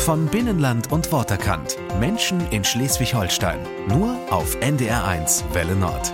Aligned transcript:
Von 0.00 0.26
Binnenland 0.28 0.90
und 0.92 1.12
Worterkant. 1.12 1.76
Menschen 2.00 2.40
in 2.50 2.64
Schleswig-Holstein. 2.64 3.58
Nur 3.86 4.16
auf 4.30 4.56
NDR1 4.56 5.44
Welle 5.52 5.76
Nord. 5.76 6.10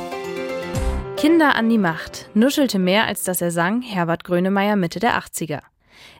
Kinder 1.16 1.54
an 1.54 1.70
die 1.70 1.78
Macht. 1.78 2.28
Nuschelte 2.34 2.80
mehr, 2.80 3.06
als 3.06 3.22
dass 3.22 3.40
er 3.40 3.52
sang, 3.52 3.82
Herbert 3.82 4.24
Grönemeyer 4.24 4.74
Mitte 4.74 4.98
der 4.98 5.16
80er. 5.16 5.60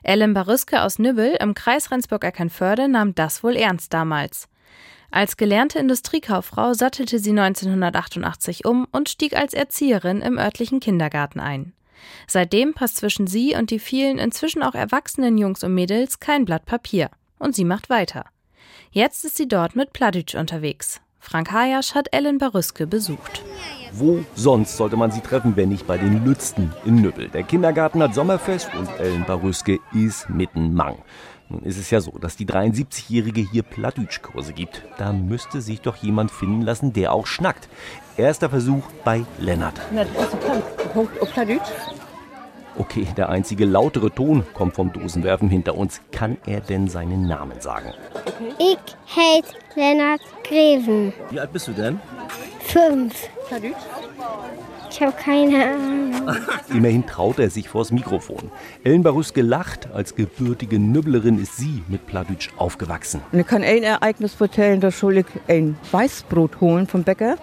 Ellen 0.01 0.33
Barüske 0.33 0.81
aus 0.81 0.97
Nübbel 0.97 1.35
im 1.41 1.53
Kreis 1.55 1.91
Rendsburg-Eckernförde 1.91 2.87
nahm 2.87 3.13
das 3.15 3.43
wohl 3.43 3.57
ernst 3.57 3.93
damals. 3.93 4.47
Als 5.11 5.35
gelernte 5.35 5.77
Industriekauffrau 5.77 6.73
sattelte 6.73 7.19
sie 7.19 7.31
1988 7.31 8.63
um 8.63 8.87
und 8.93 9.09
stieg 9.09 9.35
als 9.35 9.53
Erzieherin 9.53 10.21
im 10.21 10.37
örtlichen 10.37 10.79
Kindergarten 10.79 11.41
ein. 11.41 11.73
Seitdem 12.27 12.73
passt 12.73 12.95
zwischen 12.95 13.27
sie 13.27 13.55
und 13.55 13.71
die 13.71 13.79
vielen 13.79 14.19
inzwischen 14.19 14.63
auch 14.63 14.73
erwachsenen 14.73 15.37
Jungs 15.37 15.65
und 15.65 15.73
Mädels 15.73 16.21
kein 16.21 16.45
Blatt 16.45 16.65
Papier. 16.65 17.09
Und 17.39 17.55
sie 17.55 17.65
macht 17.65 17.89
weiter. 17.89 18.25
Jetzt 18.91 19.25
ist 19.25 19.37
sie 19.37 19.47
dort 19.47 19.75
mit 19.75 19.93
Pladütsch 19.93 20.35
unterwegs. 20.35 21.01
Frank 21.19 21.51
Hajasch 21.51 21.93
hat 21.93 22.07
Ellen 22.13 22.37
Barüske 22.37 22.87
besucht. 22.87 23.43
Wo 23.91 24.23
sonst 24.35 24.77
sollte 24.77 24.95
man 24.95 25.11
sie 25.11 25.21
treffen, 25.21 25.55
wenn 25.55 25.69
nicht 25.69 25.85
bei 25.85 25.97
den 25.97 26.23
Lützten 26.23 26.73
in 26.85 27.01
Nübbel? 27.01 27.27
Der 27.29 27.43
Kindergarten 27.43 28.01
hat 28.01 28.15
Sommerfest 28.15 28.73
und 28.75 28.87
Ellen 28.99 29.25
Barüske 29.25 29.79
ist 29.93 30.29
mitten 30.29 30.73
Mang. 30.73 30.97
Nun 31.49 31.63
ist 31.63 31.77
es 31.77 31.89
ja 31.89 32.01
so, 32.01 32.11
dass 32.11 32.35
die 32.35 32.45
73-Jährige 32.45 33.41
hier 33.41 33.63
Plattdeutschkurse 33.63 34.53
gibt. 34.53 34.83
Da 34.97 35.13
müsste 35.13 35.61
sich 35.61 35.81
doch 35.81 35.95
jemand 35.97 36.31
finden 36.31 36.61
lassen, 36.61 36.93
der 36.93 37.13
auch 37.13 37.27
schnackt. 37.27 37.69
Erster 38.17 38.49
Versuch 38.49 38.83
bei 39.03 39.25
Lennart. 39.39 39.79
Okay, 42.79 43.07
der 43.17 43.29
einzige 43.29 43.65
lautere 43.65 44.11
Ton 44.11 44.43
kommt 44.53 44.75
vom 44.75 44.93
Dosenwerfen 44.93 45.49
hinter 45.49 45.75
uns. 45.75 46.01
Kann 46.11 46.37
er 46.45 46.61
denn 46.61 46.87
seinen 46.87 47.27
Namen 47.27 47.59
sagen? 47.59 47.93
Ich 48.59 48.77
heiße 49.15 49.53
Lennart 49.75 50.21
Greven. 50.43 51.11
Wie 51.31 51.39
alt 51.39 51.51
bist 51.51 51.67
du 51.67 51.71
denn? 51.71 51.99
Fünf. 52.59 53.29
Ich 54.89 55.01
habe 55.01 55.13
keine 55.13 55.65
Ahnung. 55.65 56.37
Immerhin 56.73 57.05
traut 57.05 57.39
er 57.39 57.49
sich 57.49 57.69
vors 57.69 57.91
Mikrofon. 57.91 58.51
Ellen 58.83 59.03
Barüske 59.03 59.41
lacht. 59.41 59.89
Als 59.93 60.15
gebürtige 60.15 60.79
Nübblerin 60.79 61.41
ist 61.41 61.57
sie 61.57 61.83
mit 61.87 62.05
Pladütsch 62.07 62.49
aufgewachsen. 62.57 63.21
Ich 63.31 63.47
kann 63.47 63.63
ein 63.63 63.83
Ereignis 63.83 64.33
vertellen, 64.33 64.81
da 64.81 64.91
soll 64.91 65.17
ich 65.17 65.25
ein 65.47 65.77
Weißbrot 65.91 66.61
holen 66.61 66.87
vom 66.87 67.03
Bäcker. 67.03 67.37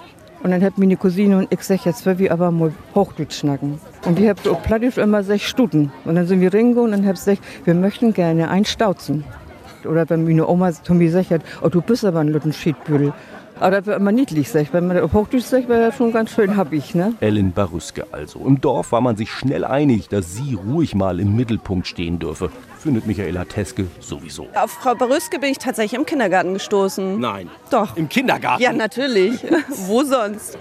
Und 0.45 0.51
dann 0.51 0.63
hat 0.63 0.77
meine 0.77 0.95
Cousine 0.99 1.39
und 1.39 1.51
ich 1.51 1.59
gesagt, 1.59 1.87
jetzt 1.87 2.05
will 2.05 2.19
wir 2.19 2.31
aber 2.31 2.51
mal 2.51 2.71
Hochdeutsch 2.95 3.39
schnacken. 3.39 3.81
Und 4.05 4.19
die 4.19 4.29
hat 4.29 4.47
auf 4.47 4.63
Plattdeutsch 4.63 4.99
immer 4.99 5.23
sechs 5.23 5.45
Stuten. 5.45 5.91
Und 6.05 6.17
dann 6.17 6.27
sind 6.27 6.43
wir 6.43 6.53
ringo 6.53 6.83
und 6.83 6.91
dann 6.91 7.07
hab 7.07 7.15
ich 7.15 7.21
gesagt, 7.25 7.43
wir 7.65 7.73
möchten 7.73 8.13
gerne 8.13 8.51
ein 8.51 8.67
Stauzen. 8.67 9.25
Oder 9.87 10.07
wenn 10.11 10.25
meine 10.25 10.47
Oma 10.47 10.71
zu 10.73 10.93
mir 10.93 11.11
sagt, 11.11 11.31
oh 11.63 11.71
du 11.71 11.81
bist 11.81 12.05
aber 12.05 12.21
ein 12.21 12.29
Lütten 12.29 12.53
Schiedbüdel. 12.53 13.15
Aber 13.59 13.71
das 13.71 13.87
wird 13.87 13.99
immer 13.99 14.13
niedlich, 14.13 14.51
sag. 14.51 14.71
Wenn 14.75 14.87
man 14.87 14.99
auf 14.99 15.15
Hochdeutsch 15.15 15.45
sagt, 15.45 15.71
wäre 15.71 15.87
das 15.87 15.97
schon 15.97 16.13
ganz 16.13 16.33
schön 16.33 16.55
happig, 16.59 16.95
ne? 16.95 17.15
Ellen 17.21 17.53
Barüske 17.53 18.05
also. 18.13 18.41
Im 18.41 18.61
Dorf 18.61 18.93
war 18.93 19.01
man 19.01 19.17
sich 19.17 19.31
schnell 19.31 19.65
einig, 19.65 20.11
dass 20.11 20.35
sie 20.35 20.59
ruhig 20.69 20.95
mal 20.95 21.21
im 21.21 21.35
Mittelpunkt 21.37 21.87
stehen 21.87 22.19
dürfe. 22.19 22.51
Findet 22.85 23.07
Michaela 23.07 23.47
Teske 23.47 23.87
sowieso. 23.99 24.47
Auf 24.55 24.73
Frau 24.73 24.95
Barüske 24.95 25.39
bin 25.39 25.51
ich 25.51 25.57
tatsächlich 25.57 25.99
im 25.99 26.05
Kindergarten 26.05 26.53
gestoßen. 26.53 27.19
Nein. 27.19 27.49
Doch. 27.71 27.97
Im 27.97 28.11
Kindergarten? 28.11 28.63
Ja, 28.63 28.75
natürlich. 28.75 29.43
Wo 29.71 30.05
sonst? 30.05 30.59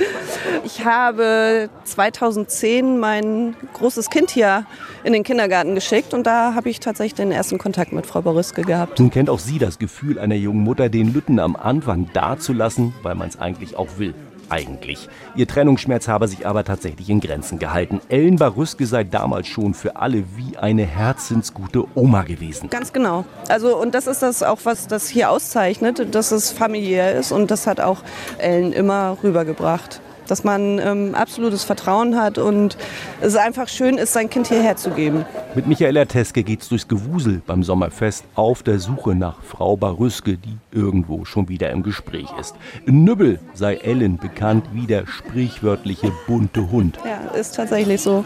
Ich 0.63 0.85
habe 0.85 1.69
2010 1.83 2.97
mein 2.97 3.57
großes 3.73 4.09
Kind 4.09 4.31
hier 4.31 4.65
in 5.03 5.11
den 5.11 5.23
Kindergarten 5.23 5.75
geschickt 5.75 6.13
und 6.13 6.25
da 6.25 6.53
habe 6.55 6.69
ich 6.69 6.80
tatsächlich 6.80 7.15
den 7.15 7.33
ersten 7.33 7.57
Kontakt 7.57 7.91
mit 7.91 8.05
Frau 8.05 8.21
Barüske 8.21 8.61
gehabt. 8.61 8.99
Nun 8.99 9.09
kennt 9.11 9.30
auch 9.30 9.39
sie 9.39 9.59
das 9.59 9.77
Gefühl 9.77 10.17
einer 10.17 10.35
jungen 10.35 10.63
Mutter, 10.63 10.87
den 10.87 11.13
Lütten 11.13 11.39
am 11.39 11.58
Anfang 11.58 12.09
dazulassen, 12.13 12.93
weil 13.03 13.15
man 13.15 13.27
es 13.27 13.37
eigentlich 13.37 13.75
auch 13.75 13.97
will. 13.97 14.13
Eigentlich. 14.49 15.09
Ihr 15.36 15.47
Trennungsschmerz 15.47 16.08
habe 16.08 16.27
sich 16.27 16.45
aber 16.45 16.64
tatsächlich 16.64 17.09
in 17.09 17.20
Grenzen 17.20 17.59
gehalten. 17.59 18.02
Ellen 18.09 18.37
Barüske 18.37 18.86
sei 18.86 19.04
damals 19.04 19.48
schon 19.48 19.73
für 19.73 19.95
alle 19.95 20.23
wie 20.36 20.58
eine 20.58 20.86
herzensgute 20.86 21.86
Oma 21.95 22.23
gewesen. 22.23 22.70
Ganz 22.70 22.93
genau. 22.93 23.26
Also 23.48 23.77
und 23.77 23.95
das 23.95 24.08
ist 24.08 24.21
das 24.21 24.43
auch, 24.43 24.59
was 24.64 24.87
das 24.87 25.08
hier 25.08 25.30
auszeichnet, 25.30 26.14
dass 26.14 26.31
es 26.31 26.52
familiär 26.52 27.15
ist 27.15 27.31
und 27.31 27.52
das 27.52 27.67
hat 27.67 27.80
auch 27.80 28.04
Ellen 28.37 28.73
immer 28.73 29.17
rübergebracht 29.23 30.02
dass 30.28 30.44
man 30.44 30.80
ähm, 30.80 31.16
absolutes 31.16 31.64
Vertrauen 31.64 32.20
hat 32.20 32.38
und 32.38 32.78
es 33.22 33.36
einfach 33.36 33.67
schön 33.67 33.98
ist, 33.98 34.14
sein 34.14 34.30
Kind 34.30 34.48
hierher 34.48 34.76
zu 34.76 34.92
geben. 34.92 35.26
Mit 35.56 35.67
Michaela 35.67 36.06
Teske 36.06 36.44
geht's 36.44 36.70
durchs 36.70 36.88
Gewusel 36.88 37.42
beim 37.45 37.64
Sommerfest 37.64 38.26
auf 38.36 38.64
der 38.64 38.80
Suche 38.80 39.16
nach 39.16 39.42
Frau 39.44 39.78
Barüske, 39.78 40.38
die 40.38 40.58
irgendwo 40.72 41.26
schon 41.26 41.50
wieder 41.50 41.70
im 41.70 41.84
Gespräch 41.84 42.28
ist. 42.39 42.56
In 42.86 43.04
Nübbel 43.04 43.39
sei 43.54 43.76
Ellen 43.76 44.17
bekannt 44.17 44.66
wie 44.73 44.88
der 44.88 45.06
sprichwörtliche 45.08 46.11
bunte 46.28 46.72
Hund. 46.72 46.98
Ja, 47.05 47.32
ist 47.38 47.55
tatsächlich 47.55 48.02
so. 48.02 48.26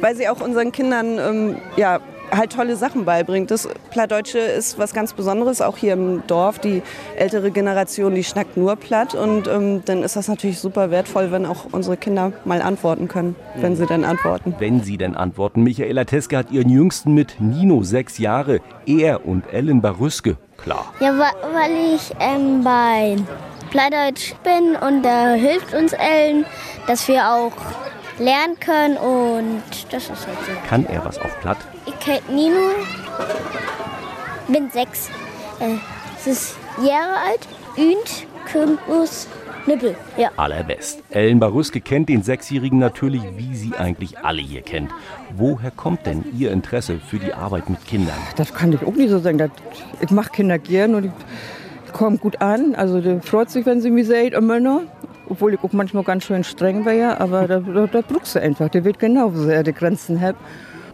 Weil 0.00 0.16
sie 0.16 0.28
auch 0.28 0.40
unseren 0.40 0.72
Kindern 0.72 1.18
ähm, 1.18 1.56
ja, 1.76 2.00
halt 2.30 2.52
tolle 2.52 2.76
Sachen 2.76 3.04
beibringt. 3.04 3.50
Das 3.50 3.68
Plattdeutsche 3.90 4.38
ist 4.38 4.78
was 4.78 4.94
ganz 4.94 5.12
Besonderes, 5.12 5.60
auch 5.60 5.76
hier 5.76 5.94
im 5.94 6.22
Dorf. 6.26 6.58
Die 6.58 6.82
ältere 7.16 7.50
Generation, 7.50 8.14
die 8.14 8.24
schnackt 8.24 8.56
nur 8.56 8.76
platt 8.76 9.14
und 9.14 9.48
ähm, 9.48 9.82
dann 9.84 10.02
ist 10.02 10.16
das 10.16 10.28
natürlich 10.28 10.58
super 10.58 10.90
wertvoll, 10.90 11.32
wenn 11.32 11.46
auch 11.46 11.66
unsere 11.72 11.96
Kinder 11.96 12.32
mal 12.44 12.62
antworten 12.62 13.08
können, 13.08 13.36
wenn 13.56 13.76
sie 13.76 13.86
dann 13.86 14.04
antworten. 14.04 14.54
Wenn 14.58 14.82
sie 14.82 14.96
denn 14.96 15.16
antworten. 15.16 15.62
Michaela 15.62 16.04
Teske 16.04 16.36
hat 16.36 16.50
ihren 16.50 16.68
Jüngsten 16.68 17.14
mit 17.14 17.40
Nino, 17.40 17.82
sechs 17.82 18.18
Jahre. 18.18 18.60
Er 18.86 19.26
und 19.26 19.44
Ellen 19.52 19.80
Barüske, 19.80 20.36
klar. 20.56 20.92
Ja, 21.00 21.18
weil 21.18 21.94
ich 21.94 22.12
ähm, 22.20 22.62
bei 22.64 23.16
Plattdeutsch 23.70 24.34
bin 24.42 24.76
und 24.76 25.02
da 25.02 25.34
hilft 25.34 25.74
uns 25.74 25.92
Ellen, 25.92 26.44
dass 26.86 27.06
wir 27.08 27.30
auch 27.30 27.52
lernen 28.18 28.58
können 28.60 28.96
und 28.96 29.62
das 29.90 30.04
ist 30.04 30.26
halt 30.26 30.38
so. 30.46 30.52
Kann 30.68 30.86
er 30.86 31.04
was 31.04 31.18
auf 31.18 31.38
Platt? 31.40 31.58
Ich 31.86 32.06
heiße 32.06 32.32
Nino, 32.32 32.56
bin 34.48 34.70
sechs, 34.70 35.08
äh, 35.60 35.76
es 36.18 36.26
ist 36.26 36.56
Jahre 36.82 37.16
alt 37.26 37.48
und 37.76 38.26
Kürbis 38.46 39.28
Nippel, 39.66 39.94
ja. 40.16 40.30
Allerbest. 40.36 41.02
Ellen 41.10 41.38
Barüske 41.38 41.80
kennt 41.80 42.08
den 42.08 42.22
Sechsjährigen 42.22 42.78
natürlich, 42.78 43.22
wie 43.36 43.54
sie 43.54 43.74
eigentlich 43.74 44.18
alle 44.18 44.40
hier 44.40 44.62
kennt. 44.62 44.90
Woher 45.36 45.70
kommt 45.70 46.06
denn 46.06 46.24
Ihr 46.36 46.50
Interesse 46.50 46.98
für 46.98 47.18
die 47.18 47.32
Arbeit 47.34 47.68
mit 47.68 47.84
Kindern? 47.86 48.16
Das 48.36 48.54
kann 48.54 48.72
ich 48.72 48.82
auch 48.84 48.94
nicht 48.94 49.10
so 49.10 49.18
sagen. 49.18 49.38
Das, 49.38 49.50
ich 50.00 50.10
mache 50.10 50.30
Kinder 50.30 50.58
gern 50.58 50.94
und 50.94 51.04
ich 51.04 51.92
komme 51.92 52.16
gut 52.16 52.40
an. 52.40 52.74
Also 52.74 53.00
der 53.00 53.20
freut 53.22 53.50
sich, 53.50 53.66
wenn 53.66 53.80
sie 53.80 53.90
mich 53.90 54.06
sieht, 54.06 54.32
immer 54.32 54.60
noch. 54.60 54.82
Obwohl 55.28 55.54
ich 55.54 55.60
auch 55.62 55.72
manchmal 55.72 56.02
ganz 56.02 56.24
schön 56.24 56.42
streng 56.42 56.84
wäre, 56.84 57.20
aber 57.20 57.46
da, 57.46 57.60
da, 57.60 57.86
da 57.86 58.00
brauchst 58.00 58.34
du 58.34 58.40
einfach. 58.40 58.68
Der 58.70 58.84
wird 58.84 58.98
genau, 58.98 59.32
wo 59.34 59.48
er 59.48 59.62
die 59.62 59.72
Grenzen 59.72 60.20
hat. 60.20 60.36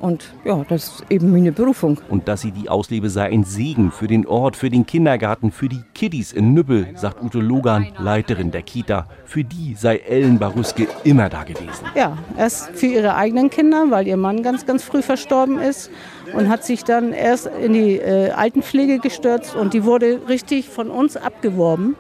Und 0.01 0.35
ja, 0.45 0.65
das 0.69 0.85
ist 0.85 1.05
eben 1.11 1.33
meine 1.33 1.53
Berufung. 1.53 2.01
Und 2.09 2.29
dass 2.29 2.43
sie 2.43 2.51
die 2.51 2.69
auslebe, 2.69 3.11
sei 3.11 3.31
ein 3.31 3.45
Segen 3.45 3.91
für 3.91 4.07
den 4.07 4.27
Ort, 4.27 4.57
für 4.57 4.71
den 4.71 4.87
Kindergarten, 4.87 5.51
für 5.51 5.69
die 5.69 5.83
Kiddies 5.95 6.33
in 6.33 6.55
Nübbel, 6.55 6.89
sagt 6.95 7.23
Ute 7.23 7.39
Logan, 7.39 7.89
Leiterin 7.99 8.51
der 8.51 8.63
Kita. 8.63 9.07
Für 9.25 9.45
die 9.45 9.75
sei 9.75 9.97
Ellen 9.99 10.39
Baruske 10.39 10.89
immer 11.05 11.29
da 11.29 11.45
gewesen. 11.45 11.87
Ja, 11.95 12.17
erst 12.37 12.71
für 12.71 12.87
ihre 12.87 13.17
eigenen 13.17 13.51
Kinder, 13.51 13.87
weil 13.91 14.07
ihr 14.07 14.17
Mann 14.17 14.43
ganz, 14.43 14.67
ganz 14.67 14.83
früh 14.83 15.03
verstorben 15.03 15.59
ist 15.59 15.91
und 16.35 16.49
hat 16.49 16.65
sich 16.65 16.85
dann 16.85 17.13
erst 17.13 17.47
in 17.47 17.73
die 17.73 17.97
äh, 17.97 18.31
Altenpflege 18.31 18.99
gestürzt 18.99 19.55
und 19.55 19.75
die 19.75 19.85
wurde 19.85 20.21
richtig 20.29 20.69
von 20.69 20.91
uns 20.91 21.17
abgeworben. 21.17 21.97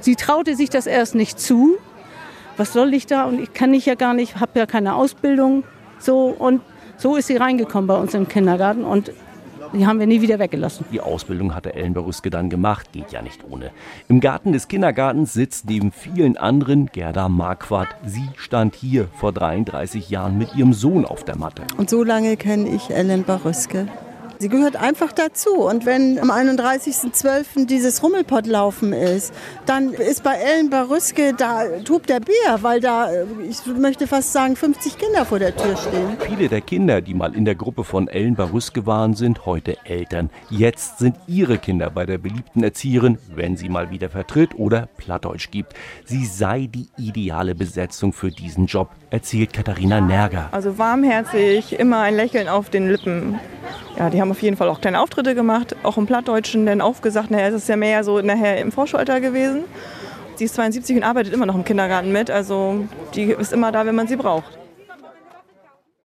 Sie 0.00 0.16
traute 0.16 0.54
sich 0.56 0.70
das 0.70 0.86
erst 0.86 1.14
nicht 1.14 1.40
zu. 1.40 1.76
Was 2.56 2.72
soll 2.72 2.94
ich 2.94 3.06
da? 3.06 3.24
Und 3.24 3.40
ich 3.40 3.52
kann 3.52 3.72
ich 3.74 3.86
ja 3.86 3.94
gar 3.94 4.14
nicht, 4.14 4.40
habe 4.40 4.58
ja 4.58 4.66
keine 4.66 4.94
Ausbildung. 4.94 5.64
So 5.98 6.26
und 6.26 6.60
so 6.98 7.16
ist 7.16 7.28
sie 7.28 7.36
reingekommen 7.36 7.86
bei 7.86 7.96
uns 7.96 8.12
im 8.14 8.28
Kindergarten 8.28 8.84
und 8.84 9.12
die 9.72 9.86
haben 9.86 9.98
wir 9.98 10.06
nie 10.06 10.22
wieder 10.22 10.38
weggelassen. 10.38 10.86
Die 10.92 11.00
Ausbildung 11.00 11.54
hatte 11.54 11.74
Ellen 11.74 11.92
Baruske 11.92 12.30
dann 12.30 12.48
gemacht, 12.48 12.92
geht 12.92 13.12
ja 13.12 13.22
nicht 13.22 13.42
ohne. 13.50 13.70
Im 14.08 14.20
Garten 14.20 14.52
des 14.52 14.68
Kindergartens 14.68 15.32
sitzt 15.34 15.68
neben 15.68 15.92
vielen 15.92 16.36
anderen 16.36 16.86
Gerda 16.86 17.28
Marquardt. 17.28 17.94
Sie 18.04 18.28
stand 18.36 18.74
hier 18.74 19.08
vor 19.14 19.32
33 19.32 20.08
Jahren 20.10 20.38
mit 20.38 20.54
ihrem 20.54 20.72
Sohn 20.72 21.04
auf 21.04 21.24
der 21.24 21.36
Matte. 21.36 21.62
Und 21.76 21.90
so 21.90 22.02
lange 22.02 22.36
kenne 22.36 22.68
ich 22.68 22.90
Ellen 22.90 23.24
Baruske. 23.24 23.88
Sie 24.40 24.48
gehört 24.48 24.76
einfach 24.76 25.12
dazu. 25.12 25.50
Und 25.56 25.84
wenn 25.84 26.18
am 26.20 26.30
31.12. 26.30 27.66
dieses 27.66 28.02
Rummelpottlaufen 28.02 28.92
ist, 28.92 29.34
dann 29.66 29.92
ist 29.92 30.22
bei 30.22 30.34
Ellen 30.34 30.70
Barüske, 30.70 31.34
da 31.36 31.64
tobt 31.84 32.08
der 32.08 32.20
Bär, 32.20 32.62
weil 32.62 32.80
da, 32.80 33.08
ich 33.48 33.66
möchte 33.66 34.06
fast 34.06 34.32
sagen, 34.32 34.54
50 34.54 34.96
Kinder 34.96 35.24
vor 35.24 35.40
der 35.40 35.56
Tür 35.56 35.76
stehen. 35.76 36.16
Viele 36.20 36.48
der 36.48 36.60
Kinder, 36.60 37.00
die 37.00 37.14
mal 37.14 37.34
in 37.34 37.44
der 37.44 37.56
Gruppe 37.56 37.82
von 37.82 38.06
Ellen 38.06 38.36
Baruske 38.36 38.86
waren, 38.86 39.14
sind 39.14 39.44
heute 39.44 39.76
Eltern. 39.84 40.30
Jetzt 40.50 40.98
sind 40.98 41.16
ihre 41.26 41.58
Kinder 41.58 41.90
bei 41.90 42.06
der 42.06 42.18
beliebten 42.18 42.62
Erzieherin, 42.62 43.18
wenn 43.34 43.56
sie 43.56 43.68
mal 43.68 43.90
wieder 43.90 44.08
vertritt 44.08 44.54
oder 44.54 44.88
Plattdeutsch 44.98 45.50
gibt. 45.50 45.74
Sie 46.04 46.24
sei 46.24 46.68
die 46.72 46.88
ideale 46.96 47.56
Besetzung 47.56 48.12
für 48.12 48.30
diesen 48.30 48.66
Job, 48.66 48.90
erzählt 49.10 49.52
Katharina 49.52 50.00
Nerger. 50.00 50.48
Also 50.52 50.78
warmherzig, 50.78 51.78
immer 51.78 52.00
ein 52.00 52.14
Lächeln 52.14 52.48
auf 52.48 52.70
den 52.70 52.88
Lippen. 52.88 53.40
Ja, 53.98 54.10
die 54.10 54.20
haben 54.20 54.30
auf 54.30 54.42
jeden 54.42 54.56
Fall 54.56 54.68
auch 54.68 54.80
kleine 54.80 55.00
Auftritte 55.00 55.34
gemacht, 55.34 55.74
auch 55.82 55.96
im 55.96 56.06
Plattdeutschen, 56.06 56.66
dann 56.66 56.80
aufgesagt, 56.80 57.30
naja, 57.30 57.48
es 57.48 57.54
ist 57.54 57.68
ja 57.68 57.76
mehr 57.76 58.04
so 58.04 58.20
nachher 58.20 58.58
im 58.58 58.70
Vorschulalter 58.70 59.20
gewesen. 59.20 59.64
Sie 60.36 60.44
ist 60.44 60.54
72 60.54 60.96
und 60.96 61.02
arbeitet 61.02 61.32
immer 61.32 61.46
noch 61.46 61.56
im 61.56 61.64
Kindergarten 61.64 62.12
mit, 62.12 62.30
also 62.30 62.84
die 63.14 63.32
ist 63.32 63.52
immer 63.52 63.72
da, 63.72 63.86
wenn 63.86 63.96
man 63.96 64.06
sie 64.06 64.16
braucht. 64.16 64.56